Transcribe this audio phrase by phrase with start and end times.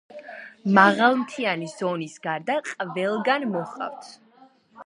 [0.77, 4.13] მაღალმთიანი ზონის გარდა ყველგან მოჰყავთ.